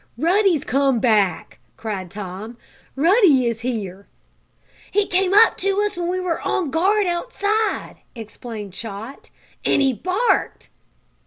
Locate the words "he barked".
9.79-10.71